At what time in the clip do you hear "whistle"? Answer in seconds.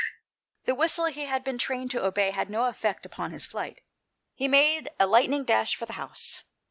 0.73-1.05